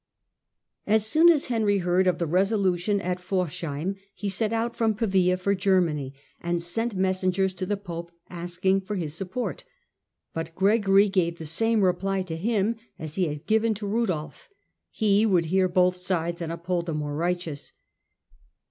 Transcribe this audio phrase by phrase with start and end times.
[0.87, 5.37] As soon as Henry heard of the resolution at Forcheim, he set out from Pavia
[5.37, 9.63] for Germany, and sent messengers The king ^*^® P^P® «sking for his support;
[10.33, 13.73] but GeraSlyv Gregory gave the same reply to him as he had April 1077 given
[13.75, 14.49] to Rudolf:
[14.89, 17.71] he would hear both sides und uphold the more righteous.